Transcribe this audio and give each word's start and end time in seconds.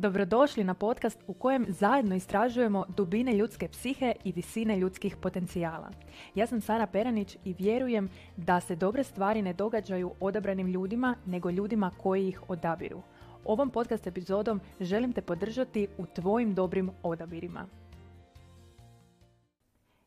Dobrodošli 0.00 0.64
na 0.64 0.74
podcast 0.74 1.18
u 1.26 1.34
kojem 1.34 1.66
zajedno 1.68 2.14
istražujemo 2.14 2.84
dubine 2.96 3.32
ljudske 3.32 3.68
psihe 3.68 4.14
i 4.24 4.32
visine 4.32 4.76
ljudskih 4.76 5.16
potencijala. 5.16 5.90
Ja 6.34 6.46
sam 6.46 6.60
Sara 6.60 6.86
Peranić 6.86 7.36
i 7.44 7.54
vjerujem 7.58 8.08
da 8.36 8.60
se 8.60 8.76
dobre 8.76 9.04
stvari 9.04 9.42
ne 9.42 9.52
događaju 9.52 10.10
odabranim 10.20 10.66
ljudima, 10.66 11.16
nego 11.26 11.50
ljudima 11.50 11.90
koji 11.98 12.28
ih 12.28 12.50
odabiru. 12.50 13.02
Ovom 13.44 13.70
podcast 13.70 14.06
epizodom 14.06 14.60
želim 14.80 15.12
te 15.12 15.22
podržati 15.22 15.88
u 15.98 16.06
tvojim 16.06 16.54
dobrim 16.54 16.90
odabirima. 17.02 17.66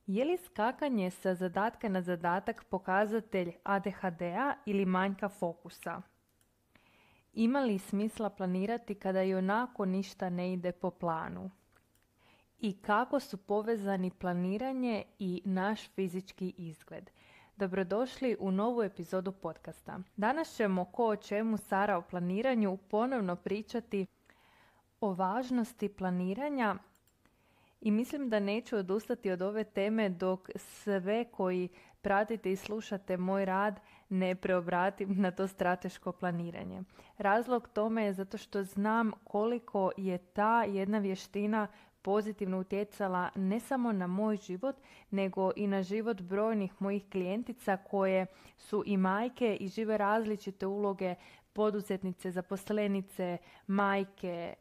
Je 0.07 0.25
li 0.25 0.37
skakanje 0.37 1.11
sa 1.11 1.35
zadatka 1.35 1.89
na 1.89 2.01
zadatak 2.01 2.63
pokazatelj 2.69 3.51
ADHD-a 3.63 4.55
ili 4.65 4.85
manjka 4.85 5.29
fokusa? 5.29 6.01
Ima 7.33 7.59
li 7.59 7.79
smisla 7.79 8.29
planirati 8.29 8.95
kada 8.95 9.23
i 9.23 9.35
onako 9.35 9.85
ništa 9.85 10.29
ne 10.29 10.53
ide 10.53 10.71
po 10.71 10.91
planu? 10.91 11.51
I 12.59 12.73
kako 12.81 13.19
su 13.19 13.37
povezani 13.37 14.11
planiranje 14.11 15.03
i 15.19 15.41
naš 15.45 15.89
fizički 15.89 16.53
izgled? 16.57 17.09
Dobrodošli 17.55 18.37
u 18.39 18.51
novu 18.51 18.83
epizodu 18.83 19.31
podcasta. 19.31 19.99
Danas 20.17 20.55
ćemo 20.55 20.85
ko 20.85 21.07
o 21.07 21.15
čemu 21.15 21.57
Sara 21.57 21.97
o 21.97 22.01
planiranju 22.01 22.77
ponovno 22.77 23.35
pričati 23.35 24.05
o 25.01 25.13
važnosti 25.13 25.89
planiranja 25.89 26.75
i 27.81 27.91
mislim 27.91 28.29
da 28.29 28.39
neću 28.39 28.77
odustati 28.77 29.31
od 29.31 29.41
ove 29.41 29.63
teme 29.63 30.09
dok 30.09 30.49
sve 30.55 31.25
koji 31.31 31.69
pratite 32.01 32.51
i 32.51 32.55
slušate 32.55 33.17
moj 33.17 33.45
rad 33.45 33.79
ne 34.13 34.35
preobratim 34.35 35.21
na 35.21 35.31
to 35.31 35.47
strateško 35.47 36.11
planiranje. 36.11 36.83
Razlog 37.17 37.67
tome 37.67 38.03
je 38.03 38.13
zato 38.13 38.37
što 38.37 38.63
znam 38.63 39.11
koliko 39.23 39.91
je 39.97 40.17
ta 40.17 40.63
jedna 40.63 40.99
vještina 40.99 41.67
pozitivno 42.01 42.59
utjecala 42.59 43.29
ne 43.35 43.59
samo 43.59 43.91
na 43.91 44.07
moj 44.07 44.37
život, 44.37 44.75
nego 45.11 45.51
i 45.55 45.67
na 45.67 45.83
život 45.83 46.21
brojnih 46.21 46.73
mojih 46.79 47.03
klijentica 47.11 47.77
koje 47.77 48.25
su 48.57 48.83
i 48.85 48.97
majke 48.97 49.55
i 49.55 49.67
žive 49.67 49.97
različite 49.97 50.67
uloge 50.67 51.15
poduzetnice, 51.53 52.31
zaposlenice, 52.31 53.37
majke. 53.67 54.53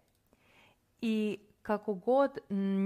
I 1.01 1.39
kako 1.63 1.95
god 1.95 2.39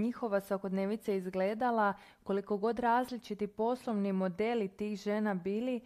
njihova 0.03 0.41
svakodnevica 0.41 1.13
izgledala, 1.13 1.95
koliko 2.23 2.57
god 2.57 2.79
različiti 2.79 3.47
poslovni 3.47 4.13
modeli 4.13 4.69
tih 4.69 4.99
žena 4.99 5.35
bili, 5.35 5.81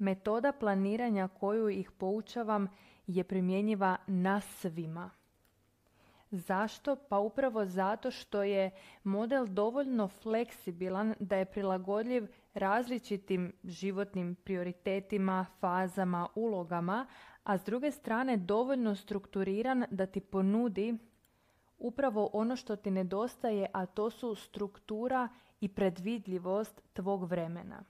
metoda 0.00 0.52
planiranja 0.52 1.28
koju 1.28 1.68
ih 1.68 1.90
poučavam 1.90 2.68
je 3.06 3.24
primjenjiva 3.24 3.96
na 4.06 4.40
svima. 4.40 5.10
Zašto? 6.30 6.96
Pa 6.96 7.18
upravo 7.18 7.64
zato 7.64 8.10
što 8.10 8.42
je 8.42 8.70
model 9.04 9.46
dovoljno 9.46 10.08
fleksibilan 10.08 11.14
da 11.20 11.36
je 11.36 11.44
prilagodljiv 11.44 12.26
različitim 12.54 13.52
životnim 13.64 14.34
prioritetima, 14.34 15.46
fazama, 15.60 16.28
ulogama, 16.34 17.06
a 17.44 17.58
s 17.58 17.64
druge 17.64 17.90
strane 17.90 18.36
dovoljno 18.36 18.94
strukturiran 18.94 19.84
da 19.90 20.06
ti 20.06 20.20
ponudi 20.20 20.98
upravo 21.78 22.30
ono 22.32 22.56
što 22.56 22.76
ti 22.76 22.90
nedostaje, 22.90 23.66
a 23.72 23.86
to 23.86 24.10
su 24.10 24.34
struktura 24.34 25.28
i 25.60 25.68
predvidljivost 25.68 26.82
tvog 26.92 27.24
vremena. 27.24 27.84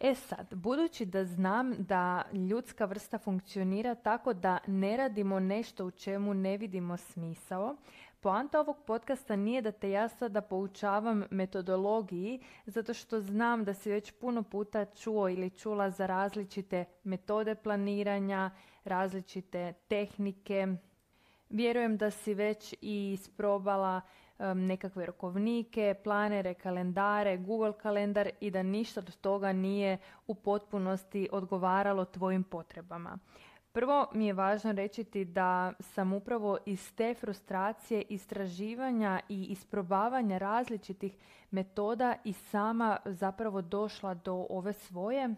E 0.00 0.14
sad, 0.14 0.54
budući 0.54 1.06
da 1.06 1.24
znam 1.24 1.74
da 1.78 2.22
ljudska 2.32 2.84
vrsta 2.84 3.18
funkcionira 3.18 3.94
tako 3.94 4.32
da 4.32 4.58
ne 4.66 4.96
radimo 4.96 5.40
nešto 5.40 5.86
u 5.86 5.90
čemu 5.90 6.34
ne 6.34 6.56
vidimo 6.56 6.96
smisao, 6.96 7.76
poanta 8.20 8.60
ovog 8.60 8.76
podcasta 8.86 9.36
nije 9.36 9.62
da 9.62 9.72
te 9.72 9.90
ja 9.90 10.08
sada 10.08 10.40
poučavam 10.40 11.24
metodologiji, 11.30 12.40
zato 12.66 12.94
što 12.94 13.20
znam 13.20 13.64
da 13.64 13.74
si 13.74 13.90
već 13.90 14.12
puno 14.12 14.42
puta 14.42 14.84
čuo 14.84 15.28
ili 15.28 15.50
čula 15.50 15.90
za 15.90 16.06
različite 16.06 16.84
metode 17.04 17.54
planiranja, 17.54 18.50
različite 18.84 19.72
tehnike, 19.88 20.66
Vjerujem 21.50 21.96
da 21.96 22.10
si 22.10 22.34
već 22.34 22.74
i 22.80 23.12
isprobala 23.12 24.00
nekakve 24.54 25.06
rokovnike, 25.06 25.94
planere, 26.04 26.54
kalendare, 26.54 27.36
Google 27.36 27.72
kalendar 27.78 28.30
i 28.40 28.50
da 28.50 28.62
ništa 28.62 29.00
od 29.00 29.16
toga 29.16 29.52
nije 29.52 29.98
u 30.26 30.34
potpunosti 30.34 31.28
odgovaralo 31.32 32.04
tvojim 32.04 32.44
potrebama. 32.44 33.18
Prvo 33.72 34.06
mi 34.12 34.26
je 34.26 34.32
važno 34.32 34.72
reći 34.72 35.24
da 35.24 35.72
sam 35.80 36.12
upravo 36.12 36.58
iz 36.66 36.94
te 36.94 37.14
frustracije 37.14 38.02
istraživanja 38.02 39.20
i 39.28 39.44
isprobavanja 39.44 40.38
različitih 40.38 41.16
metoda 41.50 42.16
i 42.24 42.32
sama 42.32 42.96
zapravo 43.04 43.62
došla 43.62 44.14
do 44.14 44.46
ove 44.50 44.72
svoje 44.72 45.34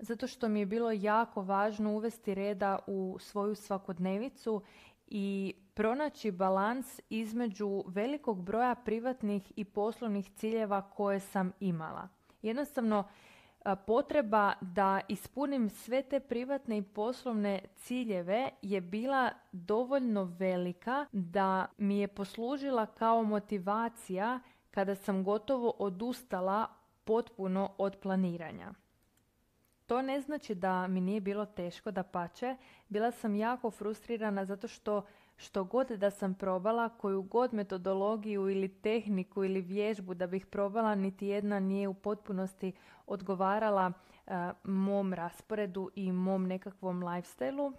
zato 0.00 0.26
što 0.26 0.48
mi 0.48 0.60
je 0.60 0.66
bilo 0.66 0.92
jako 0.92 1.42
važno 1.42 1.92
uvesti 1.92 2.34
reda 2.34 2.78
u 2.86 3.16
svoju 3.20 3.54
svakodnevicu 3.54 4.62
i 5.06 5.54
pronaći 5.80 6.30
balans 6.30 7.00
između 7.10 7.84
velikog 7.86 8.42
broja 8.42 8.74
privatnih 8.74 9.52
i 9.56 9.64
poslovnih 9.64 10.30
ciljeva 10.30 10.90
koje 10.90 11.20
sam 11.20 11.52
imala. 11.60 12.08
Jednostavno, 12.42 13.08
potreba 13.86 14.52
da 14.60 15.00
ispunim 15.08 15.70
sve 15.70 16.02
te 16.02 16.20
privatne 16.20 16.78
i 16.78 16.82
poslovne 16.82 17.60
ciljeve 17.76 18.50
je 18.62 18.80
bila 18.80 19.30
dovoljno 19.52 20.24
velika 20.24 21.06
da 21.12 21.66
mi 21.78 21.98
je 21.98 22.08
poslužila 22.08 22.86
kao 22.86 23.22
motivacija 23.22 24.40
kada 24.70 24.94
sam 24.94 25.24
gotovo 25.24 25.74
odustala 25.78 26.66
potpuno 27.04 27.74
od 27.78 27.96
planiranja. 28.02 28.72
To 29.86 30.02
ne 30.02 30.20
znači 30.20 30.54
da 30.54 30.86
mi 30.86 31.00
nije 31.00 31.20
bilo 31.20 31.46
teško, 31.46 31.90
da 31.90 32.02
pače. 32.02 32.56
Bila 32.88 33.10
sam 33.10 33.34
jako 33.34 33.70
frustrirana 33.70 34.44
zato 34.44 34.68
što 34.68 35.02
što 35.40 35.64
god 35.64 35.88
da 35.88 36.10
sam 36.10 36.34
probala, 36.34 36.88
koju 36.88 37.22
god 37.22 37.54
metodologiju 37.54 38.50
ili 38.50 38.68
tehniku 38.68 39.44
ili 39.44 39.60
vježbu 39.60 40.14
da 40.14 40.26
bih 40.26 40.46
probala, 40.46 40.94
niti 40.94 41.26
jedna 41.26 41.60
nije 41.60 41.88
u 41.88 41.94
potpunosti 41.94 42.72
odgovarala 43.06 43.92
eh, 44.26 44.50
mom 44.64 45.14
rasporedu 45.14 45.90
i 45.94 46.12
mom 46.12 46.46
nekakvom 46.46 47.02
lifestyleu. 47.02 47.72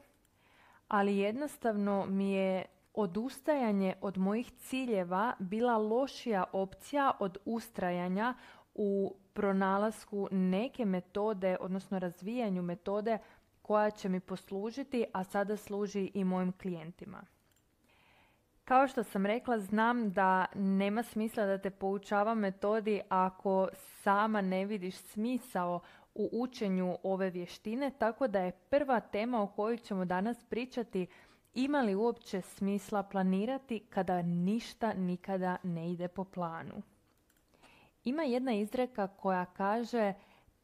Ali 0.88 1.18
jednostavno 1.18 2.06
mi 2.06 2.32
je 2.32 2.66
odustajanje 2.94 3.94
od 4.02 4.18
mojih 4.18 4.52
ciljeva 4.52 5.34
bila 5.40 5.78
lošija 5.78 6.44
opcija 6.54 7.12
od 7.20 7.38
ustrajanja 7.46 8.34
u 8.76 9.16
pronalasku 9.34 10.28
neke 10.32 10.86
metode, 10.86 11.58
odnosno 11.60 12.00
razvijanju 12.00 12.62
metode 12.62 13.18
koja 13.62 13.92
će 13.92 14.10
mi 14.10 14.20
poslužiti, 14.20 15.06
a 15.14 15.24
sada 15.24 15.58
služi 15.58 16.12
i 16.14 16.24
mojim 16.24 16.52
klijentima. 16.52 17.24
Kao 18.72 18.88
što 18.88 19.04
sam 19.04 19.26
rekla, 19.26 19.60
znam 19.60 20.12
da 20.14 20.46
nema 20.56 21.04
smisla 21.04 21.46
da 21.46 21.58
te 21.58 21.70
poučavam 21.70 22.40
metodi 22.40 23.02
ako 23.10 23.68
sama 24.04 24.42
ne 24.42 24.66
vidiš 24.66 24.96
smisao 24.96 25.80
u 26.16 26.30
učenju 26.32 26.98
ove 27.04 27.30
vještine, 27.30 27.92
tako 28.00 28.28
da 28.28 28.40
je 28.40 28.52
prva 28.52 29.00
tema 29.00 29.42
o 29.42 29.48
kojoj 29.48 29.78
ćemo 29.78 30.06
danas 30.06 30.44
pričati 30.44 31.08
ima 31.54 31.82
li 31.82 31.96
uopće 31.96 32.42
smisla 32.42 33.04
planirati 33.04 33.80
kada 33.80 34.22
ništa 34.22 34.94
nikada 34.94 35.58
ne 35.64 35.92
ide 35.92 36.08
po 36.08 36.24
planu. 36.24 36.82
Ima 38.04 38.24
jedna 38.24 38.54
izreka 38.54 39.08
koja 39.08 39.46
kaže 39.46 40.14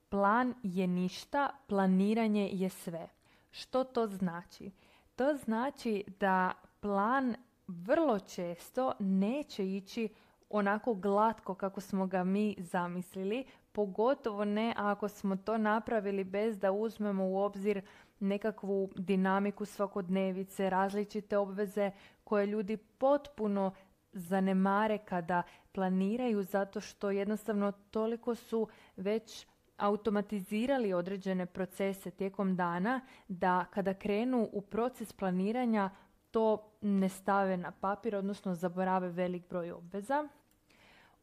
plan 0.10 0.54
je 0.64 0.88
ništa, 0.88 1.50
planiranje 1.68 2.50
je 2.54 2.70
sve. 2.70 3.08
Što 3.52 3.84
to 3.84 4.08
znači? 4.08 4.72
To 5.16 5.36
znači 5.36 6.04
da 6.20 6.52
plan 6.80 7.36
vrlo 7.68 8.20
često 8.20 8.94
neće 9.00 9.76
ići 9.76 10.10
onako 10.50 10.94
glatko 10.94 11.56
kako 11.56 11.82
smo 11.82 12.08
ga 12.08 12.24
mi 12.24 12.56
zamislili, 12.60 13.46
pogotovo 13.72 14.46
ne 14.46 14.74
ako 14.78 15.08
smo 15.08 15.36
to 15.36 15.58
napravili 15.58 16.24
bez 16.24 16.58
da 16.60 16.72
uzmemo 16.72 17.26
u 17.26 17.38
obzir 17.38 17.82
nekakvu 18.20 18.90
dinamiku 18.96 19.66
svakodnevice, 19.66 20.70
različite 20.70 21.38
obveze 21.38 21.92
koje 22.24 22.46
ljudi 22.46 22.78
potpuno 22.78 23.72
zanemare 24.12 24.98
kada 24.98 25.44
planiraju 25.72 26.44
zato 26.44 26.82
što 26.82 27.12
jednostavno 27.12 27.72
toliko 27.72 28.36
su 28.36 28.68
već 28.96 29.48
automatizirali 29.78 30.94
određene 30.94 31.46
procese 31.46 32.12
tijekom 32.12 32.56
dana 32.56 33.02
da 33.28 33.66
kada 33.66 33.94
krenu 33.94 34.50
u 34.54 34.62
proces 34.62 35.14
planiranja 35.14 35.90
to 36.38 36.62
ne 36.82 37.10
stave 37.10 37.58
na 37.58 37.72
papir, 37.72 38.16
odnosno 38.16 38.56
zaborave 38.56 39.10
velik 39.10 39.50
broj 39.50 39.72
obveza. 39.72 40.28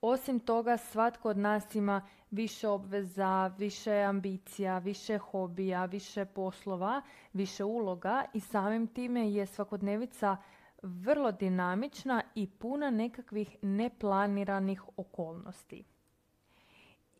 Osim 0.01 0.41
toga, 0.41 0.77
svatko 0.77 1.29
od 1.29 1.39
nas 1.39 1.75
ima 1.75 2.03
više 2.31 2.69
obveza, 2.69 3.47
više 3.59 3.93
ambicija, 3.93 4.79
više 4.79 5.19
hobija, 5.19 5.85
više 5.85 6.25
poslova, 6.25 7.03
više 7.33 7.65
uloga 7.65 8.25
i 8.33 8.41
samim 8.41 8.87
time 8.87 9.33
je 9.33 9.47
svakodnevica 9.47 10.37
vrlo 10.83 11.33
dinamična 11.33 12.23
i 12.35 12.47
puna 12.47 12.91
nekakvih 12.91 13.57
neplaniranih 13.63 14.83
okolnosti. 14.97 15.85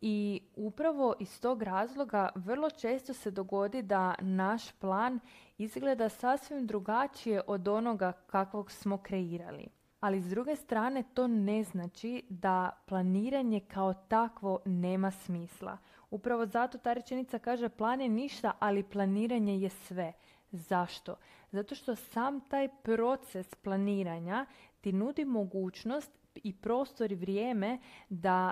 I 0.01 0.41
upravo 0.55 1.13
iz 1.19 1.39
tog 1.41 1.61
razloga 1.61 2.29
vrlo 2.35 2.69
često 2.69 3.13
se 3.13 3.31
dogodi 3.31 3.81
da 3.81 4.15
naš 4.21 4.71
plan 4.71 5.19
izgleda 5.57 6.09
sasvim 6.09 6.67
drugačije 6.67 7.41
od 7.47 7.67
onoga 7.67 8.11
kakvog 8.11 8.71
smo 8.71 8.97
kreirali. 8.97 9.67
Ali 9.99 10.21
s 10.21 10.29
druge 10.29 10.55
strane 10.55 11.03
to 11.13 11.27
ne 11.27 11.63
znači 11.63 12.23
da 12.29 12.83
planiranje 12.85 13.59
kao 13.59 13.93
takvo 13.93 14.59
nema 14.65 15.11
smisla. 15.11 15.77
Upravo 16.09 16.45
zato 16.45 16.77
ta 16.77 16.93
rečenica 16.93 17.39
kaže 17.39 17.69
plan 17.69 18.01
je 18.01 18.09
ništa, 18.09 18.51
ali 18.59 18.83
planiranje 18.83 19.59
je 19.59 19.69
sve. 19.69 20.13
Zašto? 20.51 21.15
Zato 21.51 21.75
što 21.75 21.95
sam 21.95 22.41
taj 22.41 22.69
proces 22.83 23.55
planiranja 23.55 24.45
ti 24.81 24.93
nudi 24.93 25.25
mogućnost 25.25 26.11
i 26.35 26.53
prostor 26.53 27.11
i 27.11 27.15
vrijeme 27.15 27.79
da 28.09 28.51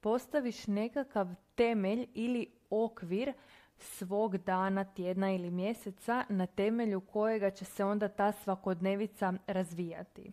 postaviš 0.00 0.66
nekakav 0.66 1.28
temelj 1.54 2.06
ili 2.14 2.46
okvir 2.70 3.32
svog 3.78 4.36
dana, 4.36 4.84
tjedna 4.84 5.32
ili 5.32 5.50
mjeseca 5.50 6.24
na 6.28 6.46
temelju 6.46 7.00
kojega 7.00 7.50
će 7.50 7.64
se 7.64 7.84
onda 7.84 8.08
ta 8.08 8.32
svakodnevica 8.32 9.32
razvijati. 9.46 10.32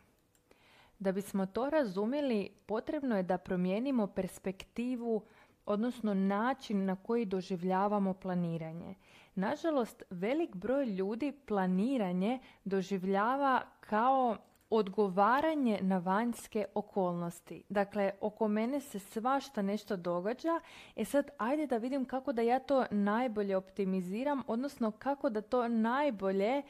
Da 0.99 1.11
bismo 1.11 1.45
to 1.45 1.69
razumjeli, 1.69 2.49
potrebno 2.65 3.17
je 3.17 3.23
da 3.23 3.37
promijenimo 3.37 4.07
perspektivu, 4.07 5.25
odnosno 5.65 6.13
način 6.13 6.85
na 6.85 6.95
koji 6.95 7.25
doživljavamo 7.25 8.13
planiranje. 8.13 8.95
Nažalost, 9.35 10.03
velik 10.09 10.55
broj 10.55 10.85
ljudi 10.85 11.31
planiranje 11.45 12.39
doživljava 12.63 13.61
kao 13.79 14.37
odgovaranje 14.69 15.79
na 15.81 15.97
vanjske 15.97 16.65
okolnosti. 16.73 17.63
Dakle, 17.69 18.11
oko 18.21 18.47
mene 18.47 18.79
se 18.79 18.99
svašta 18.99 19.61
nešto 19.61 19.97
događa, 19.97 20.59
e 20.95 21.05
sad 21.05 21.29
ajde 21.37 21.67
da 21.67 21.77
vidim 21.77 22.05
kako 22.05 22.33
da 22.33 22.41
ja 22.41 22.59
to 22.59 22.85
najbolje 22.91 23.57
optimiziram, 23.57 24.43
odnosno 24.47 24.91
kako 24.91 25.29
da 25.29 25.41
to 25.41 25.67
najbolje 25.67 26.61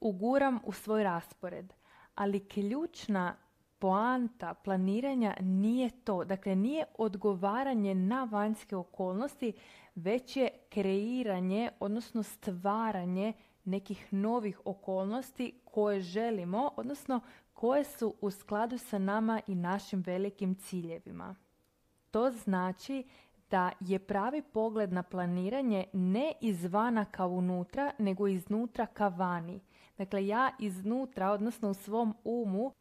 uguram 0.00 0.58
u 0.64 0.72
svoj 0.72 1.04
raspored. 1.04 1.74
Ali 2.14 2.48
ključna 2.48 3.36
poanta 3.78 4.54
planiranja 4.54 5.36
nije 5.40 5.90
to. 5.90 6.24
Dakle, 6.24 6.56
nije 6.56 6.84
odgovaranje 6.98 7.94
na 7.94 8.24
vanjske 8.24 8.76
okolnosti, 8.76 9.52
već 9.94 10.36
je 10.36 10.48
kreiranje, 10.68 11.70
odnosno 11.80 12.22
stvaranje 12.22 13.32
nekih 13.64 14.12
novih 14.12 14.60
okolnosti 14.64 15.59
koje 15.72 16.00
želimo, 16.00 16.70
odnosno 16.76 17.20
koje 17.52 17.84
su 17.84 18.14
u 18.20 18.30
skladu 18.30 18.78
sa 18.78 18.98
nama 18.98 19.40
i 19.46 19.54
našim 19.54 20.02
velikim 20.06 20.54
ciljevima. 20.54 21.36
To 22.10 22.30
znači 22.30 23.04
da 23.50 23.72
je 23.80 23.98
pravi 23.98 24.42
pogled 24.42 24.92
na 24.92 25.02
planiranje 25.02 25.84
ne 25.92 26.32
izvana 26.40 27.04
ka 27.04 27.26
unutra, 27.26 27.92
nego 27.98 28.28
iznutra 28.28 28.86
ka 28.86 29.08
vani. 29.08 29.60
Dakle, 29.98 30.26
ja 30.26 30.50
iznutra, 30.58 31.30
odnosno 31.30 31.70
u 31.70 31.74
svom 31.74 32.14
umu, 32.24 32.72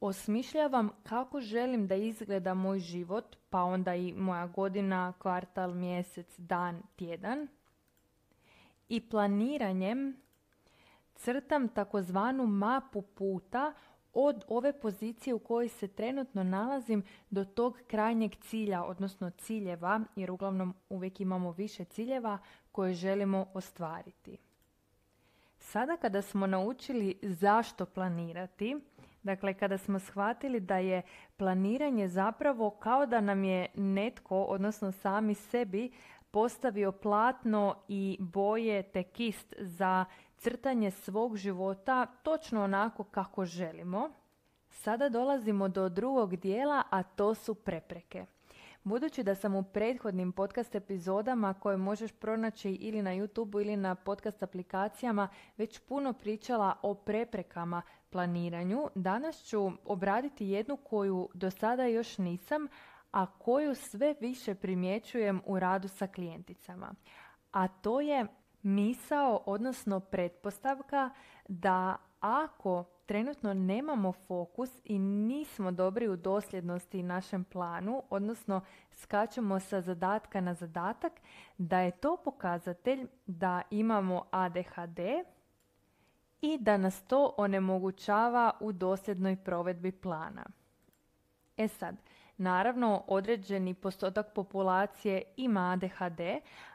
osmišljavam 0.00 0.90
kako 1.02 1.40
želim 1.40 1.86
da 1.86 1.94
izgleda 1.94 2.54
moj 2.54 2.78
život, 2.78 3.36
pa 3.50 3.62
onda 3.62 3.94
i 3.94 4.12
moja 4.12 4.46
godina, 4.46 5.12
kvartal, 5.18 5.74
mjesec, 5.74 6.38
dan, 6.38 6.82
tjedan. 6.96 7.48
I 8.88 9.00
planiranjem 9.08 10.16
crtam 11.14 11.68
takozvanu 11.68 12.46
mapu 12.46 13.02
puta 13.02 13.72
od 14.12 14.44
ove 14.48 14.80
pozicije 14.80 15.34
u 15.34 15.38
kojoj 15.38 15.68
se 15.68 15.88
trenutno 15.88 16.44
nalazim 16.44 17.02
do 17.30 17.44
tog 17.44 17.78
krajnjeg 17.86 18.34
cilja, 18.34 18.84
odnosno 18.84 19.30
ciljeva, 19.30 20.00
jer 20.16 20.30
uglavnom 20.30 20.74
uvijek 20.88 21.20
imamo 21.20 21.52
više 21.52 21.84
ciljeva 21.84 22.38
koje 22.72 22.94
želimo 22.94 23.46
ostvariti. 23.54 24.38
Sada 25.58 25.96
kada 25.96 26.22
smo 26.22 26.46
naučili 26.46 27.18
zašto 27.22 27.86
planirati, 27.86 28.76
dakle 29.22 29.54
kada 29.54 29.78
smo 29.78 29.98
shvatili 29.98 30.60
da 30.60 30.78
je 30.78 31.02
planiranje 31.36 32.08
zapravo 32.08 32.70
kao 32.70 33.06
da 33.06 33.20
nam 33.20 33.44
je 33.44 33.66
netko, 33.74 34.42
odnosno 34.42 34.92
sami 34.92 35.34
sebi, 35.34 35.92
postavio 36.30 36.92
platno 36.92 37.74
i 37.88 38.16
boje 38.20 38.82
te 38.82 39.02
kist 39.02 39.54
za 39.58 40.04
crtanje 40.42 40.90
svog 40.90 41.36
života 41.36 42.06
točno 42.06 42.64
onako 42.64 43.04
kako 43.04 43.44
želimo. 43.44 44.10
Sada 44.70 45.08
dolazimo 45.08 45.68
do 45.68 45.88
drugog 45.88 46.36
dijela, 46.36 46.82
a 46.90 47.02
to 47.02 47.34
su 47.34 47.54
prepreke. 47.54 48.26
Budući 48.84 49.22
da 49.22 49.34
sam 49.34 49.54
u 49.54 49.62
prethodnim 49.62 50.32
podcast 50.32 50.74
epizodama 50.74 51.54
koje 51.54 51.76
možeš 51.76 52.12
pronaći 52.12 52.70
ili 52.70 53.02
na 53.02 53.10
YouTube 53.10 53.60
ili 53.60 53.76
na 53.76 53.94
podcast 53.94 54.42
aplikacijama 54.42 55.28
već 55.56 55.78
puno 55.78 56.12
pričala 56.12 56.76
o 56.82 56.94
preprekama 56.94 57.82
planiranju, 58.10 58.88
danas 58.94 59.44
ću 59.44 59.70
obraditi 59.84 60.46
jednu 60.46 60.76
koju 60.76 61.28
do 61.34 61.50
sada 61.50 61.86
još 61.86 62.18
nisam, 62.18 62.68
a 63.12 63.26
koju 63.38 63.74
sve 63.74 64.14
više 64.20 64.54
primjećujem 64.54 65.42
u 65.46 65.58
radu 65.58 65.88
sa 65.88 66.06
klijenticama. 66.06 66.94
A 67.52 67.68
to 67.68 68.00
je 68.00 68.26
misao, 68.62 69.42
odnosno 69.46 70.00
pretpostavka 70.00 71.10
da 71.48 71.96
ako 72.20 72.84
trenutno 73.06 73.54
nemamo 73.54 74.12
fokus 74.12 74.70
i 74.84 74.98
nismo 74.98 75.70
dobri 75.70 76.08
u 76.08 76.16
dosljednosti 76.16 77.02
našem 77.02 77.44
planu, 77.44 78.02
odnosno 78.10 78.60
skačemo 78.92 79.60
sa 79.60 79.80
zadatka 79.80 80.40
na 80.40 80.54
zadatak, 80.54 81.12
da 81.58 81.80
je 81.80 81.90
to 81.90 82.16
pokazatelj 82.16 83.06
da 83.26 83.62
imamo 83.70 84.24
ADHD 84.30 84.98
i 86.40 86.58
da 86.58 86.76
nas 86.76 87.02
to 87.02 87.34
onemogućava 87.36 88.52
u 88.60 88.72
dosljednoj 88.72 89.36
provedbi 89.36 89.92
plana. 89.92 90.44
E 91.56 91.68
sad, 91.68 91.96
naravno 92.36 93.04
određeni 93.06 93.74
postotak 93.74 94.34
populacije 94.34 95.22
ima 95.36 95.72
ADHD, 95.72 96.20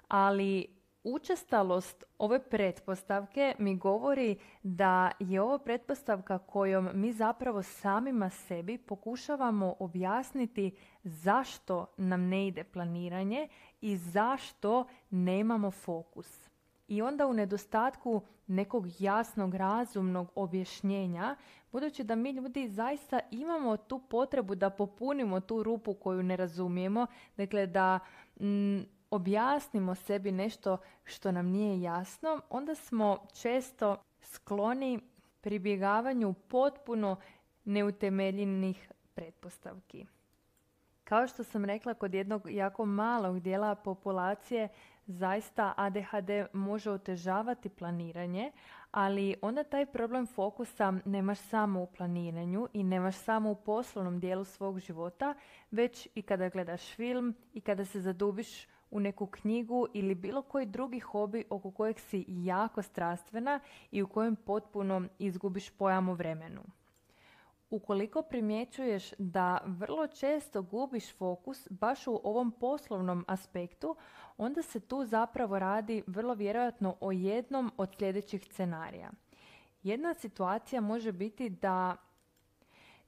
ali 0.07 0.76
Učestalost 1.09 2.03
ove 2.17 2.39
pretpostavke 2.39 3.55
mi 3.59 3.77
govori 3.77 4.37
da 4.63 5.11
je 5.19 5.41
ovo 5.41 5.57
pretpostavka 5.57 6.37
kojom 6.37 6.89
mi 6.93 7.11
zapravo 7.11 7.63
samima 7.63 8.29
sebi 8.29 8.77
pokušavamo 8.77 9.75
objasniti 9.79 10.71
zašto 11.03 11.85
nam 11.97 12.21
ne 12.21 12.47
ide 12.47 12.63
planiranje 12.63 13.47
i 13.81 13.97
zašto 13.97 14.87
nemamo 15.09 15.71
fokus. 15.71 16.49
I 16.87 17.01
onda 17.01 17.27
u 17.27 17.33
nedostatku 17.33 18.21
nekog 18.47 18.85
jasnog, 18.99 19.55
razumnog 19.55 20.31
objašnjenja, 20.35 21.35
budući 21.71 22.03
da 22.03 22.15
mi 22.15 22.31
ljudi 22.31 22.69
zaista 22.69 23.19
imamo 23.31 23.77
tu 23.77 23.99
potrebu 24.09 24.55
da 24.55 24.69
popunimo 24.69 25.39
tu 25.39 25.63
rupu 25.63 25.93
koju 25.93 26.23
ne 26.23 26.35
razumijemo, 26.35 27.07
dakle 27.37 27.67
da 27.67 27.99
mm, 28.39 28.96
objasnimo 29.11 29.95
sebi 29.95 30.31
nešto 30.31 30.77
što 31.03 31.31
nam 31.31 31.45
nije 31.45 31.81
jasno, 31.81 32.41
onda 32.49 32.75
smo 32.75 33.27
često 33.41 33.97
skloni 34.21 34.99
pribjegavanju 35.41 36.33
potpuno 36.33 37.15
neutemeljenih 37.65 38.91
pretpostavki. 39.13 40.05
Kao 41.03 41.27
što 41.27 41.43
sam 41.43 41.65
rekla, 41.65 41.93
kod 41.93 42.13
jednog 42.13 42.41
jako 42.49 42.85
malog 42.85 43.39
dijela 43.39 43.75
populacije 43.75 44.69
zaista 45.05 45.73
ADHD 45.77 46.29
može 46.53 46.91
otežavati 46.91 47.69
planiranje, 47.69 48.51
ali 48.91 49.35
onda 49.41 49.63
taj 49.63 49.85
problem 49.85 50.27
fokusa 50.27 50.93
nemaš 51.05 51.39
samo 51.39 51.81
u 51.81 51.87
planiranju 51.87 52.67
i 52.73 52.83
nemaš 52.83 53.15
samo 53.15 53.51
u 53.51 53.55
poslovnom 53.55 54.19
dijelu 54.19 54.43
svog 54.43 54.79
života, 54.79 55.33
već 55.71 56.07
i 56.15 56.21
kada 56.21 56.49
gledaš 56.49 56.95
film 56.95 57.35
i 57.53 57.61
kada 57.61 57.85
se 57.85 58.01
zadubiš 58.01 58.67
u 58.91 58.99
neku 58.99 59.25
knjigu 59.25 59.87
ili 59.93 60.15
bilo 60.15 60.41
koji 60.41 60.65
drugi 60.65 60.99
hobi 60.99 61.43
oko 61.49 61.71
kojeg 61.71 61.99
si 61.99 62.25
jako 62.27 62.81
strastvena 62.81 63.59
i 63.91 64.03
u 64.03 64.07
kojem 64.07 64.35
potpuno 64.35 65.07
izgubiš 65.19 65.69
pojam 65.69 66.09
o 66.09 66.13
vremenu. 66.13 66.61
Ukoliko 67.69 68.21
primjećuješ 68.21 69.11
da 69.17 69.59
vrlo 69.65 70.07
često 70.07 70.61
gubiš 70.61 71.17
fokus 71.17 71.67
baš 71.69 72.07
u 72.07 72.21
ovom 72.23 72.51
poslovnom 72.51 73.25
aspektu, 73.27 73.95
onda 74.37 74.61
se 74.61 74.79
tu 74.79 75.05
zapravo 75.05 75.59
radi 75.59 76.03
vrlo 76.07 76.33
vjerojatno 76.33 76.95
o 76.99 77.11
jednom 77.11 77.71
od 77.77 77.95
sljedećih 77.97 78.45
scenarija. 78.45 79.11
Jedna 79.83 80.13
situacija 80.13 80.81
može 80.81 81.11
biti 81.11 81.49
da 81.49 81.95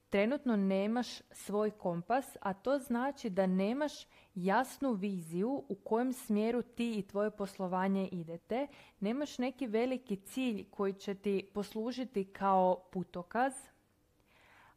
trenutno 0.10 0.56
nemaš 0.56 1.08
svoj 1.32 1.72
kompas, 1.72 2.38
a 2.42 2.54
to 2.54 2.80
znači 2.80 3.30
da 3.30 3.48
nemaš 3.48 3.94
jasnu 4.36 4.92
viziju 4.92 5.64
u 5.70 5.76
kojem 5.76 6.14
smjeru 6.14 6.62
ti 6.62 7.00
i 7.00 7.08
tvoje 7.08 7.32
poslovanje 7.32 8.10
idete, 8.12 8.68
nemaš 9.00 9.38
neki 9.38 9.68
veliki 9.68 10.16
cilj 10.16 10.66
koji 10.70 10.94
će 10.94 11.16
ti 11.16 11.50
poslužiti 11.54 12.26
kao 12.26 12.84
putokaz, 12.92 13.54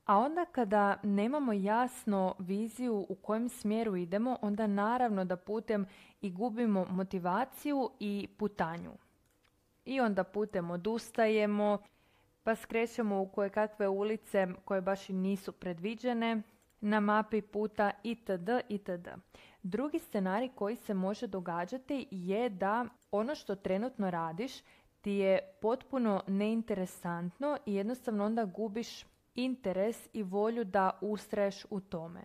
a 0.04 0.18
onda 0.18 0.44
kada 0.44 1.00
nemamo 1.02 1.52
jasno 1.52 2.34
viziju 2.38 3.06
u 3.08 3.14
kojem 3.14 3.48
smjeru 3.48 3.96
idemo, 3.96 4.36
onda 4.42 4.66
naravno 4.66 5.24
da 5.24 5.36
putem 5.36 5.86
i 6.20 6.30
gubimo 6.30 6.86
motivaciju 6.90 7.90
i 8.00 8.28
putanju. 8.38 8.92
I 9.84 10.00
onda 10.00 10.24
putem 10.24 10.70
odustajemo, 10.70 11.78
pa 12.42 12.54
skrećemo 12.54 13.22
u 13.22 13.28
koje 13.28 13.50
kakve 13.50 13.88
ulice 13.88 14.46
koje 14.64 14.80
baš 14.80 15.10
i 15.10 15.12
nisu 15.12 15.52
predviđene 15.52 16.42
na 16.80 17.00
mapi 17.00 17.42
puta 17.42 17.90
itd. 18.02 18.48
itd. 18.68 19.08
Drugi 19.62 19.98
scenarij 19.98 20.48
koji 20.54 20.76
se 20.76 20.94
može 20.94 21.26
događati 21.26 22.08
je 22.10 22.48
da 22.48 22.86
ono 23.10 23.34
što 23.34 23.54
trenutno 23.54 24.10
radiš 24.10 24.52
ti 25.00 25.10
je 25.10 25.38
potpuno 25.60 26.22
neinteresantno 26.26 27.58
i 27.66 27.74
jednostavno 27.74 28.24
onda 28.24 28.44
gubiš 28.44 29.06
interes 29.34 30.08
i 30.12 30.22
volju 30.22 30.64
da 30.64 30.98
ustraješ 31.00 31.66
u 31.70 31.80
tome. 31.80 32.20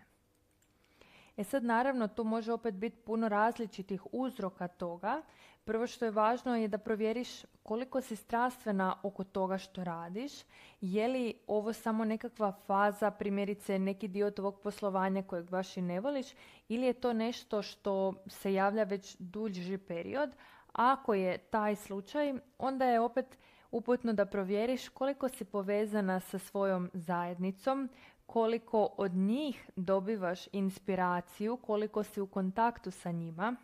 E 1.36 1.44
sad 1.44 1.64
naravno 1.64 2.08
tu 2.08 2.24
može 2.24 2.52
opet 2.52 2.74
biti 2.74 2.96
puno 2.96 3.28
različitih 3.28 4.02
uzroka 4.12 4.68
toga. 4.68 5.22
Prvo 5.68 5.86
što 5.86 6.04
je 6.04 6.10
važno 6.10 6.56
je 6.56 6.68
da 6.68 6.78
provjeriš 6.78 7.28
koliko 7.62 8.00
si 8.00 8.16
strastvena 8.16 8.94
oko 9.02 9.24
toga 9.24 9.58
što 9.58 9.84
radiš. 9.84 10.32
Je 10.80 11.08
li 11.08 11.34
ovo 11.46 11.72
samo 11.72 12.04
nekakva 12.04 12.52
faza, 12.66 13.10
primjerice 13.10 13.78
neki 13.78 14.08
dio 14.08 14.30
tvog 14.30 14.60
poslovanja 14.60 15.22
kojeg 15.22 15.50
baš 15.50 15.76
i 15.76 15.82
ne 15.82 16.00
voliš 16.00 16.26
ili 16.68 16.86
je 16.86 16.92
to 16.92 17.12
nešto 17.12 17.62
što 17.62 18.14
se 18.26 18.54
javlja 18.54 18.84
već 18.84 19.16
duži 19.18 19.78
period. 19.78 20.30
Ako 20.72 21.14
je 21.14 21.38
taj 21.38 21.76
slučaj, 21.76 22.34
onda 22.58 22.84
je 22.84 23.00
opet 23.00 23.38
uputno 23.70 24.12
da 24.12 24.26
provjeriš 24.26 24.88
koliko 24.88 25.28
si 25.28 25.44
povezana 25.44 26.20
sa 26.20 26.38
svojom 26.38 26.90
zajednicom, 26.92 27.88
koliko 28.26 28.94
od 28.96 29.14
njih 29.14 29.70
dobivaš 29.76 30.48
inspiraciju, 30.52 31.56
koliko 31.56 32.02
si 32.02 32.20
u 32.20 32.26
kontaktu 32.26 32.90
sa 32.90 33.10
njima 33.10 33.56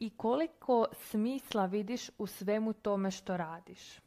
i 0.00 0.10
koliko 0.10 0.86
smisla 0.92 1.66
vidiš 1.66 2.10
u 2.18 2.26
svemu 2.26 2.72
tome 2.72 3.10
što 3.10 3.36
radiš. 3.36 3.98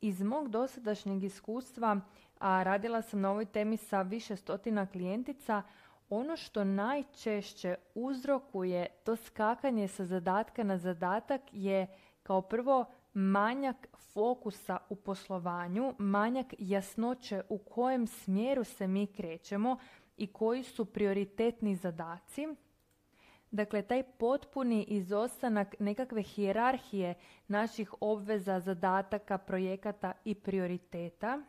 Iz 0.00 0.22
mog 0.22 0.48
dosadašnjeg 0.48 1.24
iskustva, 1.24 2.00
a 2.38 2.62
radila 2.62 3.02
sam 3.02 3.20
na 3.20 3.30
ovoj 3.30 3.44
temi 3.44 3.76
sa 3.76 4.02
više 4.02 4.36
stotina 4.36 4.86
klijentica, 4.86 5.62
ono 6.08 6.36
što 6.36 6.64
najčešće 6.64 7.74
uzrokuje 7.94 8.86
to 9.04 9.16
skakanje 9.16 9.88
sa 9.88 10.04
zadatka 10.04 10.64
na 10.64 10.78
zadatak 10.78 11.40
je 11.52 11.86
kao 12.22 12.42
prvo 12.42 12.84
manjak 13.14 13.86
fokusa 14.12 14.78
u 14.88 14.96
poslovanju, 14.96 15.94
manjak 15.98 16.54
jasnoće 16.58 17.42
u 17.48 17.58
kojem 17.58 18.06
smjeru 18.06 18.64
se 18.64 18.86
mi 18.86 19.06
krećemo 19.06 19.76
i 20.16 20.26
koji 20.26 20.62
su 20.62 20.84
prioritetni 20.84 21.76
zadaci. 21.76 22.48
Dakle, 23.52 23.82
taj 23.82 24.02
potpuni 24.02 24.84
izostanak 24.84 25.74
nekakve 25.78 26.22
hijerarhije 26.22 27.14
naših 27.48 27.94
obveza, 28.00 28.60
zadataka, 28.60 29.38
projekata 29.38 30.12
i 30.24 30.34
prioriteta. 30.34 31.42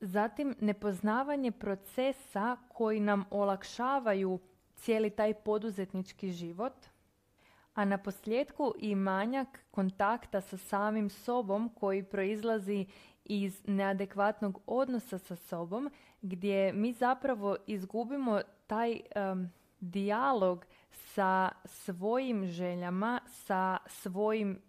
Zatim, 0.00 0.54
nepoznavanje 0.60 1.50
procesa 1.52 2.56
koji 2.72 3.00
nam 3.00 3.24
olakšavaju 3.30 4.38
cijeli 4.76 5.10
taj 5.10 5.34
poduzetnički 5.34 6.32
život– 6.32 6.74
a 7.74 7.84
na 7.84 7.98
posljedku 7.98 8.74
i 8.78 8.94
manjak 8.94 9.60
kontakta 9.70 10.40
sa 10.40 10.56
samim 10.56 11.10
sobom 11.10 11.70
koji 11.74 12.02
proizlazi 12.02 12.86
iz 13.24 13.62
neadekvatnog 13.66 14.60
odnosa 14.66 15.18
sa 15.18 15.36
sobom 15.36 15.90
gdje 16.22 16.72
mi 16.72 16.92
zapravo 16.92 17.56
izgubimo 17.66 18.40
taj 18.66 19.00
dijalog 19.80 20.66
sa 20.90 21.48
svojim 21.64 22.46
željama, 22.46 23.20
sa 23.26 23.78
svojim 23.86 24.62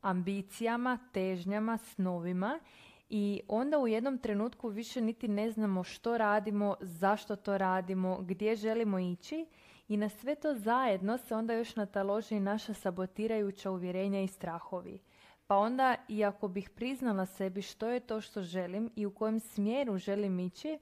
ambicijama, 0.00 0.98
težnjama, 1.12 1.78
snovima 1.78 2.60
i 3.08 3.40
onda 3.48 3.78
u 3.78 3.88
jednom 3.88 4.18
trenutku 4.18 4.68
više 4.68 5.00
niti 5.00 5.28
ne 5.28 5.50
znamo 5.50 5.84
što 5.84 6.18
radimo, 6.18 6.76
zašto 6.80 7.36
to 7.36 7.58
radimo, 7.58 8.18
gdje 8.20 8.56
želimo 8.56 8.98
ići 8.98 9.46
i 9.88 9.96
na 9.96 10.08
sve 10.08 10.34
to 10.34 10.54
zajedno 10.54 11.18
se 11.18 11.34
onda 11.34 11.54
još 11.54 11.76
nataloži 11.76 12.40
naša 12.40 12.74
sabotirajuća 12.74 13.70
uvjerenja 13.70 14.20
i 14.20 14.28
strahovi. 14.28 14.98
Pa 15.46 15.56
onda, 15.56 15.96
iako 16.08 16.48
bih 16.48 16.70
priznala 16.70 17.26
sebi 17.26 17.62
što 17.62 17.88
je 17.88 18.00
to 18.00 18.20
što 18.20 18.42
želim 18.42 18.90
i 18.96 19.06
u 19.06 19.14
kojem 19.14 19.40
smjeru 19.40 19.98
želim 19.98 20.38
ići, 20.38 20.78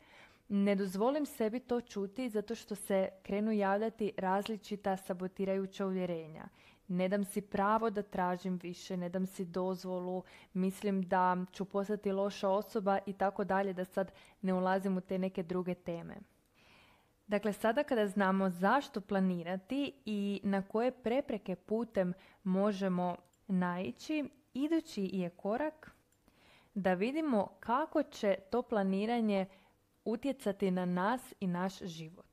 ne 0.51 0.75
dozvolim 0.75 1.27
sebi 1.27 1.61
to 1.61 1.81
čuti 1.81 2.29
zato 2.29 2.55
što 2.55 2.75
se 2.75 3.09
krenu 3.23 3.53
javljati 3.53 4.13
različita 4.17 4.97
sabotirajuća 4.97 5.87
uvjerenja. 5.87 6.49
Ne 6.89 7.09
dam 7.09 7.25
si 7.25 7.41
pravo 7.41 7.91
da 7.91 8.03
tražim 8.03 8.59
više, 8.63 8.97
ne 8.97 9.09
dam 9.09 9.27
si 9.27 9.45
dozvolu, 9.45 10.23
mislim 10.53 11.03
da 11.03 11.37
ću 11.53 11.65
postati 11.65 12.13
loša 12.13 12.49
osoba 12.49 12.99
i 13.07 13.13
tako 13.13 13.45
dalje, 13.45 13.73
da 13.73 13.85
sad 13.85 14.13
ne 14.43 14.55
ulazim 14.55 14.97
u 14.97 15.01
te 15.01 15.19
neke 15.19 15.43
druge 15.43 15.75
teme. 15.75 16.17
Dakle, 17.27 17.53
sada 17.53 17.83
kada 17.83 18.07
znamo 18.07 18.51
zašto 18.51 19.01
planirati 19.01 19.93
i 20.05 20.41
na 20.45 20.63
koje 20.63 20.91
prepreke 20.91 21.57
putem 21.57 22.13
možemo 22.45 23.17
naići, 23.49 24.29
idući 24.55 25.11
je 25.13 25.31
korak 25.31 25.91
da 26.75 26.95
vidimo 26.95 27.49
kako 27.61 28.03
će 28.03 28.37
to 28.51 28.63
planiranje 28.63 29.47
utjecati 30.05 30.71
na 30.71 30.85
nas 30.85 31.35
i 31.41 31.47
naš 31.47 31.79
život. 31.79 32.31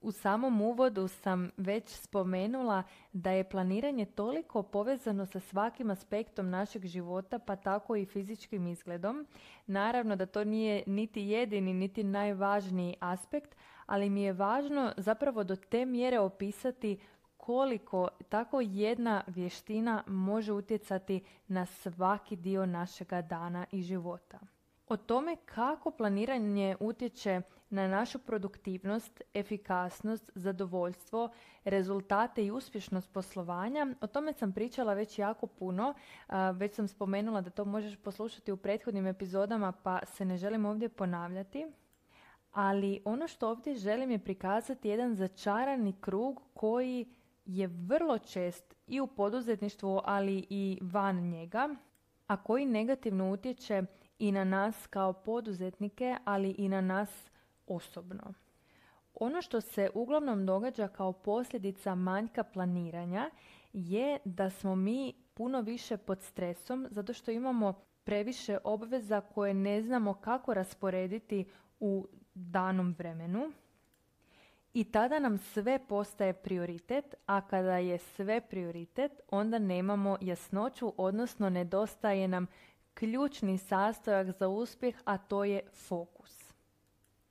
U 0.00 0.12
samom 0.12 0.60
uvodu 0.60 1.08
sam 1.08 1.50
već 1.56 1.88
spomenula 1.88 2.82
da 3.12 3.30
je 3.30 3.48
planiranje 3.48 4.06
toliko 4.06 4.62
povezano 4.62 5.26
sa 5.26 5.40
svakim 5.40 5.90
aspektom 5.90 6.50
našeg 6.50 6.86
života, 6.86 7.38
pa 7.38 7.56
tako 7.56 7.96
i 7.96 8.06
fizičkim 8.06 8.66
izgledom. 8.66 9.26
Naravno 9.66 10.16
da 10.16 10.26
to 10.26 10.44
nije 10.44 10.82
niti 10.86 11.22
jedini, 11.22 11.74
niti 11.74 12.04
najvažniji 12.04 12.96
aspekt, 13.00 13.56
ali 13.86 14.10
mi 14.10 14.22
je 14.22 14.32
važno 14.32 14.92
zapravo 14.96 15.44
do 15.44 15.56
te 15.56 15.86
mjere 15.86 16.18
opisati 16.18 16.98
koliko 17.36 18.08
tako 18.28 18.60
jedna 18.60 19.24
vještina 19.26 20.02
može 20.06 20.52
utjecati 20.52 21.20
na 21.48 21.66
svaki 21.66 22.36
dio 22.36 22.66
našega 22.66 23.22
dana 23.22 23.66
i 23.72 23.82
života. 23.82 24.38
O 24.90 24.96
tome 24.96 25.36
kako 25.44 25.90
planiranje 25.90 26.76
utječe 26.80 27.40
na 27.70 27.88
našu 27.88 28.18
produktivnost, 28.18 29.22
efikasnost, 29.34 30.30
zadovoljstvo, 30.34 31.30
rezultate 31.64 32.44
i 32.44 32.50
uspješnost 32.50 33.12
poslovanja. 33.12 33.86
O 34.00 34.06
tome 34.06 34.32
sam 34.32 34.52
pričala 34.52 34.94
već 34.94 35.18
jako 35.18 35.46
puno. 35.46 35.94
Već 36.54 36.74
sam 36.74 36.88
spomenula 36.88 37.40
da 37.40 37.50
to 37.50 37.64
možeš 37.64 37.96
poslušati 37.96 38.52
u 38.52 38.56
prethodnim 38.56 39.06
epizodama 39.06 39.72
pa 39.72 40.00
se 40.06 40.24
ne 40.24 40.36
želim 40.36 40.64
ovdje 40.64 40.88
ponavljati. 40.88 41.66
Ali 42.52 43.02
ono 43.04 43.28
što 43.28 43.48
ovdje 43.48 43.74
želim 43.74 44.10
je 44.10 44.18
prikazati 44.18 44.88
jedan 44.88 45.14
začarani 45.14 45.94
krug 46.00 46.42
koji 46.54 47.06
je 47.46 47.66
vrlo 47.66 48.18
čest 48.18 48.74
i 48.86 49.00
u 49.00 49.06
poduzetništvu, 49.06 50.00
ali 50.04 50.46
i 50.50 50.78
van 50.82 51.16
njega, 51.16 51.68
a 52.26 52.42
koji 52.42 52.66
negativno 52.66 53.30
utječe 53.32 53.82
i 54.18 54.32
na 54.32 54.44
nas 54.44 54.86
kao 54.86 55.12
poduzetnike, 55.12 56.16
ali 56.24 56.50
i 56.50 56.68
na 56.68 56.80
nas 56.80 57.30
osobno. 57.66 58.34
Ono 59.14 59.42
što 59.42 59.60
se 59.60 59.90
uglavnom 59.94 60.46
događa 60.46 60.88
kao 60.88 61.12
posljedica 61.12 61.94
manjka 61.94 62.44
planiranja 62.44 63.30
je 63.72 64.18
da 64.24 64.50
smo 64.50 64.74
mi 64.76 65.12
puno 65.34 65.60
više 65.60 65.96
pod 65.96 66.22
stresom 66.22 66.86
zato 66.90 67.12
što 67.12 67.30
imamo 67.30 67.72
previše 68.04 68.58
obveza 68.64 69.20
koje 69.20 69.54
ne 69.54 69.82
znamo 69.82 70.14
kako 70.14 70.54
rasporediti 70.54 71.44
u 71.80 72.08
danom 72.34 72.94
vremenu 72.98 73.52
i 74.74 74.84
tada 74.84 75.18
nam 75.18 75.38
sve 75.38 75.78
postaje 75.88 76.32
prioritet, 76.32 77.14
a 77.26 77.40
kada 77.40 77.78
je 77.78 77.98
sve 77.98 78.40
prioritet, 78.40 79.20
onda 79.30 79.58
nemamo 79.58 80.18
jasnoću, 80.20 80.92
odnosno 80.96 81.50
nedostaje 81.50 82.28
nam 82.28 82.46
ključni 82.98 83.58
sastojak 83.58 84.30
za 84.30 84.48
uspjeh, 84.48 84.94
a 85.04 85.18
to 85.18 85.44
je 85.44 85.60
fokus. 85.72 86.52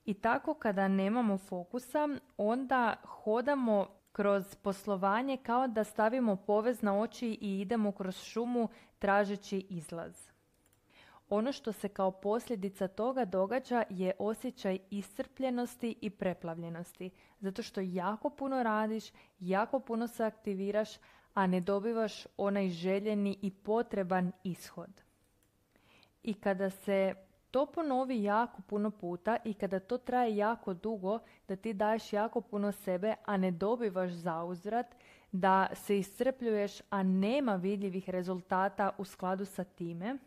I 0.05 0.13
tako 0.13 0.53
kada 0.53 0.87
nemamo 0.87 1.37
fokusa, 1.37 2.07
onda 2.37 2.95
hodamo 3.03 3.87
kroz 4.11 4.55
poslovanje 4.55 5.37
kao 5.37 5.67
da 5.67 5.83
stavimo 5.83 6.35
povez 6.35 6.81
na 6.81 6.99
oči 6.99 7.37
i 7.41 7.59
idemo 7.59 7.91
kroz 7.91 8.23
šumu 8.23 8.69
tražeći 8.99 9.65
izlaz. 9.69 10.29
Ono 11.29 11.51
što 11.51 11.71
se 11.71 11.89
kao 11.89 12.11
posljedica 12.11 12.87
toga 12.87 13.25
događa 13.25 13.83
je 13.89 14.11
osjećaj 14.19 14.79
iscrpljenosti 14.89 15.95
i 16.01 16.09
preplavljenosti, 16.09 17.09
zato 17.39 17.63
što 17.63 17.81
jako 17.81 18.29
puno 18.29 18.63
radiš, 18.63 19.05
jako 19.39 19.79
puno 19.79 20.07
se 20.07 20.23
aktiviraš, 20.23 20.89
a 21.33 21.47
ne 21.47 21.61
dobivaš 21.61 22.27
onaj 22.37 22.69
željeni 22.69 23.37
i 23.41 23.51
potreban 23.51 24.31
ishod. 24.43 25.06
I 26.27 26.33
kada 26.33 26.69
se 26.69 27.13
to 27.51 27.65
ponovi 27.65 28.23
jako 28.23 28.61
puno 28.61 28.91
puta 28.91 29.37
i 29.45 29.53
kada 29.53 29.79
to 29.79 29.97
traje 29.97 30.37
jako 30.37 30.73
dugo, 30.73 31.19
da 31.47 31.55
ti 31.55 31.73
daješ 31.73 32.13
jako 32.13 32.41
puno 32.41 32.71
sebe, 32.71 33.15
a 33.25 33.37
ne 33.37 33.51
dobivaš 33.51 34.11
zauzvrat, 34.11 34.95
da 35.31 35.67
se 35.73 35.99
iscrpljuješ, 35.99 36.81
a 36.89 37.03
nema 37.03 37.55
vidljivih 37.55 38.09
rezultata 38.09 38.91
u 38.97 39.05
skladu 39.05 39.45
sa 39.45 39.63
time, 39.63 40.17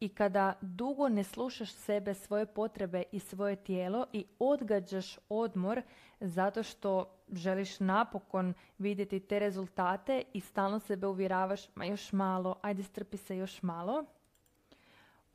i 0.00 0.08
kada 0.08 0.54
dugo 0.60 1.08
ne 1.08 1.24
slušaš 1.24 1.72
sebe, 1.72 2.14
svoje 2.14 2.46
potrebe 2.46 3.02
i 3.12 3.18
svoje 3.18 3.56
tijelo 3.56 4.06
i 4.12 4.24
odgađaš 4.38 5.18
odmor 5.28 5.82
zato 6.20 6.62
što 6.62 7.14
želiš 7.32 7.80
napokon 7.80 8.54
vidjeti 8.78 9.20
te 9.20 9.38
rezultate 9.38 10.22
i 10.32 10.40
stalno 10.40 10.78
sebe 10.78 11.06
uvjeravaš, 11.06 11.74
ma 11.74 11.84
još 11.84 12.12
malo, 12.12 12.58
ajde 12.62 12.82
strpi 12.82 13.16
se 13.16 13.36
još 13.36 13.62
malo, 13.62 14.04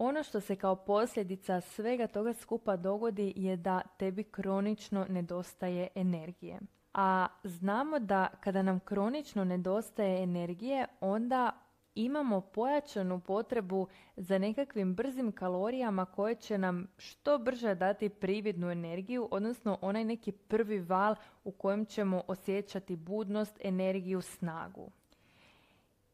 ono 0.06 0.24
što 0.24 0.40
se 0.42 0.56
kao 0.56 0.76
posljedica 0.76 1.62
svega 1.62 2.08
toga 2.08 2.34
skupa 2.34 2.76
dogodi 2.76 3.34
je 3.36 3.58
da 3.58 3.82
tebi 3.98 4.24
kronično 4.24 5.06
nedostaje 5.10 5.88
energije. 5.96 6.60
A 6.94 7.28
znamo 7.44 8.00
da 8.00 8.28
kada 8.40 8.62
nam 8.62 8.80
kronično 8.80 9.44
nedostaje 9.44 10.24
energije, 10.24 10.86
onda 11.02 11.52
imamo 11.96 12.42
pojačanu 12.42 13.20
potrebu 13.20 13.88
za 14.16 14.38
nekakvim 14.38 14.96
brzim 14.96 15.32
kalorijama 15.32 16.06
koje 16.06 16.36
će 16.36 16.58
nam 16.58 16.88
što 16.98 17.38
brže 17.38 17.76
dati 17.76 18.10
prividnu 18.10 18.72
energiju, 18.72 19.28
odnosno 19.32 19.78
onaj 19.82 20.06
neki 20.06 20.32
prvi 20.32 20.80
val 20.80 21.16
u 21.44 21.52
kojem 21.52 21.86
ćemo 21.86 22.22
osjećati 22.28 22.96
budnost, 22.96 23.58
energiju, 23.64 24.22
snagu. 24.22 24.92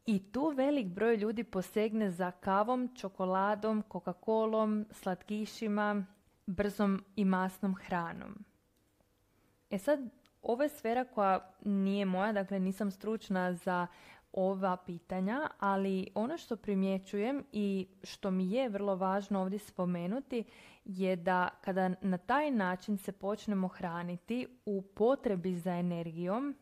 I 0.06 0.32
tu 0.32 0.48
velik 0.48 0.86
broj 0.86 1.16
ljudi 1.16 1.44
posegne 1.44 2.10
za 2.10 2.30
kavom, 2.30 2.88
čokoladom, 2.96 3.82
Coca-Colom, 3.92 4.84
slatkišima, 4.90 6.06
brzom 6.46 7.04
i 7.16 7.24
masnom 7.24 7.74
hranom. 7.74 8.44
E 9.70 9.78
sad, 9.78 10.00
ovo 10.42 10.62
je 10.62 10.68
sfera 10.68 11.04
koja 11.04 11.52
nije 11.64 12.04
moja, 12.04 12.32
dakle 12.32 12.60
nisam 12.60 12.90
stručna 12.90 13.54
za 13.54 13.86
ova 14.32 14.76
pitanja, 14.76 15.48
ali 15.58 16.06
ono 16.14 16.38
što 16.38 16.56
primjećujem 16.56 17.44
i 17.52 17.88
što 18.02 18.30
mi 18.30 18.50
je 18.50 18.68
vrlo 18.68 18.96
važno 18.96 19.40
ovdje 19.40 19.58
spomenuti 19.58 20.44
je 20.84 21.16
da 21.16 21.48
kada 21.60 21.88
na 22.00 22.18
taj 22.18 22.50
način 22.50 22.98
se 22.98 23.12
počnemo 23.12 23.68
hraniti 23.68 24.46
u 24.66 24.82
potrebi 24.82 25.56
za 25.56 25.72
energijom, 25.72 26.56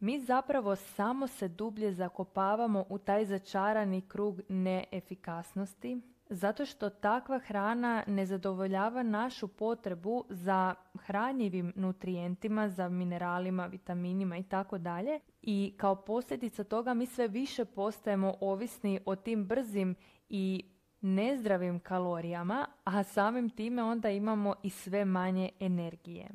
mi 0.00 0.20
zapravo 0.20 0.76
samo 0.76 1.26
se 1.26 1.48
dublje 1.48 1.92
zakopavamo 1.92 2.84
u 2.88 2.98
taj 2.98 3.24
začarani 3.24 4.00
krug 4.00 4.40
neefikasnosti, 4.48 6.00
zato 6.30 6.66
što 6.66 6.90
takva 6.90 7.38
hrana 7.38 8.04
ne 8.06 8.26
zadovoljava 8.26 9.02
našu 9.02 9.48
potrebu 9.48 10.24
za 10.28 10.74
hranjivim 10.98 11.72
nutrijentima, 11.76 12.68
za 12.68 12.88
mineralima, 12.88 13.66
vitaminima 13.66 14.36
i 14.36 14.42
tako 14.42 14.78
dalje. 14.78 15.20
I 15.42 15.74
kao 15.76 15.96
posljedica 15.96 16.64
toga 16.64 16.94
mi 16.94 17.06
sve 17.06 17.28
više 17.28 17.64
postajemo 17.64 18.34
ovisni 18.40 19.00
o 19.06 19.16
tim 19.16 19.46
brzim 19.46 19.94
i 20.28 20.64
nezdravim 21.00 21.80
kalorijama, 21.80 22.66
a 22.84 23.02
samim 23.02 23.50
time 23.50 23.82
onda 23.82 24.10
imamo 24.10 24.54
i 24.62 24.70
sve 24.70 25.04
manje 25.04 25.50
energije. 25.60 26.28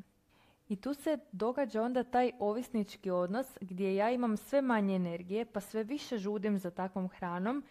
I 0.69 0.75
tu 0.75 0.93
se 0.93 1.17
događa 1.31 1.81
onda 1.81 2.03
taj 2.03 2.31
ovisnički 2.39 3.09
odnos 3.09 3.57
gdje 3.61 3.95
ja 3.95 4.11
imam 4.11 4.37
sve 4.37 4.61
manje 4.61 4.95
energije 4.95 5.45
pa 5.45 5.59
sve 5.59 5.83
više 5.83 6.17
žudim 6.17 6.57
za 6.57 6.71
takvom 6.71 7.07
hranom 7.07 7.63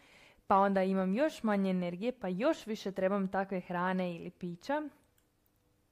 pa 0.46 0.56
onda 0.56 0.82
imam 0.82 1.14
još 1.14 1.42
manje 1.42 1.70
energije 1.70 2.12
pa 2.12 2.28
još 2.28 2.66
više 2.66 2.92
trebam 2.92 3.28
takve 3.28 3.60
hrane 3.60 4.16
ili 4.16 4.30
pića. 4.30 4.82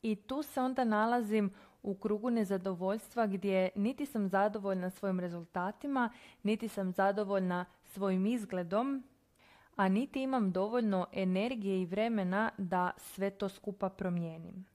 I 0.02 0.16
tu 0.16 0.42
se 0.42 0.60
onda 0.60 0.84
nalazim 0.84 1.52
u 1.82 1.94
krugu 1.94 2.30
nezadovoljstva 2.30 3.26
gdje 3.26 3.70
niti 3.74 4.06
sam 4.06 4.28
zadovoljna 4.28 4.90
svojim 4.90 5.20
rezultatima, 5.20 6.10
niti 6.42 6.68
sam 6.68 6.92
zadovoljna 6.92 7.64
svojim 7.84 8.26
izgledom, 8.26 9.04
a 9.76 9.88
niti 9.88 10.22
imam 10.22 10.52
dovoljno 10.52 11.06
energije 11.12 11.82
i 11.82 11.86
vremena 11.86 12.50
da 12.58 12.90
sve 12.96 13.30
to 13.30 13.48
skupa 13.48 13.88
promijenim. 13.88 14.66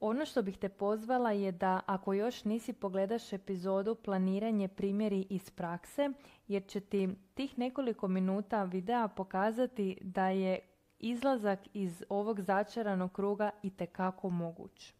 Ono 0.00 0.24
što 0.24 0.42
bih 0.42 0.58
te 0.58 0.68
pozvala 0.68 1.32
je 1.32 1.52
da 1.52 1.80
ako 1.86 2.12
još 2.12 2.44
nisi 2.44 2.72
pogledaš 2.72 3.32
epizodu 3.32 3.94
planiranje 3.94 4.68
primjeri 4.68 5.26
iz 5.30 5.50
prakse, 5.50 6.10
jer 6.48 6.66
će 6.66 6.80
ti 6.80 7.08
tih 7.34 7.58
nekoliko 7.58 8.08
minuta 8.08 8.64
videa 8.64 9.08
pokazati 9.08 9.98
da 10.00 10.28
je 10.28 10.58
izlazak 10.98 11.58
iz 11.74 12.04
ovog 12.08 12.40
začaranog 12.40 13.12
kruga 13.12 13.50
i 13.62 13.70
tekako 13.70 14.30
moguć. 14.30 14.94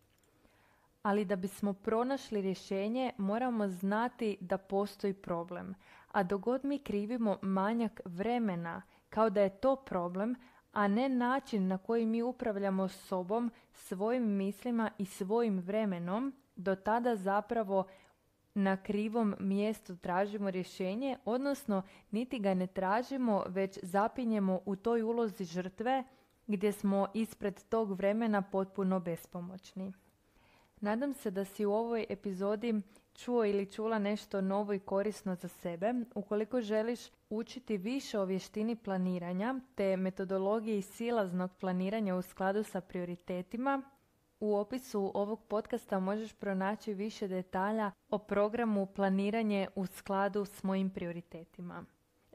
Ali 1.02 1.24
da 1.24 1.36
bismo 1.36 1.72
pronašli 1.72 2.40
rješenje 2.40 3.12
moramo 3.18 3.68
znati 3.68 4.36
da 4.40 4.58
postoji 4.58 5.14
problem, 5.14 5.74
a 6.12 6.22
dogod 6.22 6.64
mi 6.64 6.78
krivimo 6.78 7.38
manjak 7.42 8.00
vremena 8.04 8.82
kao 9.08 9.30
da 9.30 9.40
je 9.40 9.60
to 9.60 9.76
problem, 9.76 10.34
a 10.72 10.88
ne 10.88 11.09
način 11.09 11.66
na 11.66 11.78
koji 11.78 12.06
mi 12.06 12.22
upravljamo 12.22 12.88
sobom, 12.88 13.50
svojim 13.72 14.37
mislima 14.37 14.90
i 14.98 15.04
svojim 15.04 15.59
vremenom, 15.59 16.35
do 16.56 16.76
tada 16.76 17.16
zapravo 17.16 17.85
na 18.54 18.76
krivom 18.76 19.35
mjestu 19.38 19.96
tražimo 19.96 20.50
rješenje, 20.50 21.18
odnosno 21.24 21.83
niti 22.11 22.38
ga 22.38 22.54
ne 22.54 22.66
tražimo, 22.66 23.44
već 23.48 23.78
zapinjemo 23.83 24.61
u 24.66 24.76
toj 24.76 25.02
ulozi 25.02 25.44
žrtve 25.44 26.04
gdje 26.46 26.72
smo 26.72 27.06
ispred 27.14 27.64
tog 27.68 27.92
vremena 27.92 28.42
potpuno 28.42 29.00
bespomoćni. 29.00 29.92
Nadam 30.80 31.14
se 31.14 31.30
da 31.30 31.44
si 31.44 31.66
u 31.66 31.72
ovoj 31.72 32.06
epizodi 32.09 32.83
čuo 33.24 33.44
ili 33.44 33.72
čula 33.72 33.98
nešto 33.98 34.40
novo 34.40 34.72
i 34.72 34.78
korisno 34.78 35.35
za 35.35 35.48
sebe. 35.48 35.94
Ukoliko 36.14 36.61
želiš 36.61 37.00
učiti 37.30 37.76
više 37.76 38.18
o 38.18 38.24
vještini 38.24 38.76
planiranja 38.76 39.54
te 39.74 39.96
metodologiji 39.96 40.83
silaznog 40.83 41.50
planiranja 41.61 42.14
u 42.14 42.22
skladu 42.22 42.62
sa 42.62 42.80
prioritetima, 42.80 43.83
u 44.40 44.56
opisu 44.56 45.12
ovog 45.14 45.40
podcasta 45.48 46.00
možeš 46.00 46.33
pronaći 46.33 46.94
više 46.94 47.28
detalja 47.28 47.90
o 48.11 48.18
programu 48.18 48.87
planiranje 48.87 49.68
u 49.74 49.87
skladu 49.87 50.44
s 50.44 50.62
mojim 50.62 50.90
prioritetima. 50.90 51.85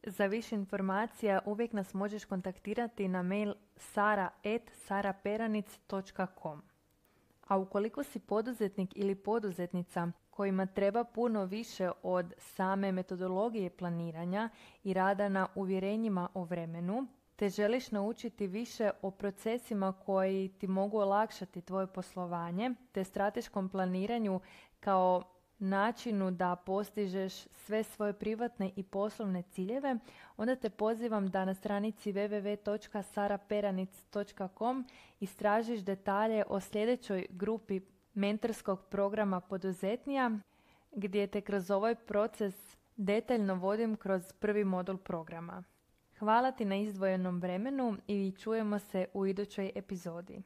Za 0.04 0.26
više 0.26 0.56
informacija 0.56 1.39
uvijek 1.45 1.74
nas 1.74 1.93
možeš 1.93 2.26
kontaktirati 2.26 3.08
na 3.08 3.24
mail 3.24 3.54
sara.saraperanic.com. 3.76 6.62
A 7.48 7.58
ukoliko 7.58 8.04
si 8.04 8.19
poduzetnik 8.19 8.89
ili 8.95 9.15
poduzetnica 9.15 10.12
kojima 10.36 10.65
treba 10.65 11.04
puno 11.04 11.45
više 11.45 11.91
od 12.04 12.34
same 12.38 12.91
metodologije 12.91 13.69
planiranja 13.69 14.50
i 14.84 14.93
rada 14.93 15.30
na 15.30 15.48
uvjerenjima 15.56 16.30
o 16.34 16.43
vremenu, 16.43 17.08
te 17.36 17.50
želiš 17.50 17.91
naučiti 17.91 18.48
više 18.48 18.89
o 19.02 19.12
procesima 19.12 19.93
koji 20.06 20.50
ti 20.50 20.67
mogu 20.67 20.98
olakšati 20.98 21.62
tvoje 21.62 21.88
poslovanje, 21.88 22.71
te 22.91 23.04
strateškom 23.04 23.69
planiranju 23.69 24.39
kao 24.80 25.24
načinu 25.60 26.32
da 26.32 26.56
postižeš 26.56 27.48
sve 27.48 27.84
svoje 27.84 28.13
privatne 28.13 28.71
i 28.76 28.84
poslovne 28.84 29.41
ciljeve, 29.41 29.98
onda 30.38 30.56
te 30.56 30.69
pozivam 30.69 31.28
da 31.28 31.45
na 31.45 31.54
stranici 31.54 32.13
www.saraperanic.com 32.13 34.88
istražiš 35.19 35.80
detalje 35.80 36.43
o 36.50 36.60
sljedećoj 36.60 37.26
grupi 37.30 37.82
mentorskog 38.15 38.86
programa 38.89 39.39
poduzetnija 39.39 40.32
gdje 40.91 41.28
te 41.28 41.41
kroz 41.41 41.71
ovaj 41.71 41.95
proces 41.95 42.78
detaljno 42.95 43.56
vodim 43.56 43.95
kroz 43.95 44.34
prvi 44.39 44.63
modul 44.63 44.97
programa. 44.97 45.63
Hvala 46.19 46.51
ti 46.51 46.65
na 46.65 46.75
izdvojenom 46.75 47.39
vremenu 47.39 47.97
i 48.08 48.34
čujemo 48.39 48.80
se 48.80 49.08
u 49.13 49.25
idućoj 49.25 49.71
epizodi. 49.75 50.41